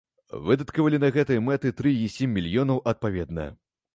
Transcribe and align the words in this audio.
Выдаткавалі 0.45 0.99
на 1.03 1.09
гэтыя 1.17 1.43
мэты 1.49 1.73
тры 1.81 1.93
і 2.05 2.09
сем 2.15 2.33
мільёнаў 2.37 2.83
адпаведна. 2.95 3.49